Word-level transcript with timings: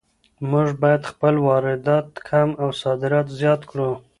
مونږ 0.49 0.67
بايد 0.81 1.01
خپل 1.11 1.35
واردات 1.47 2.07
کم 2.29 2.49
او 2.61 2.69
صادرات 2.81 3.27
زيات 3.39 3.61
کړو. 3.69 3.91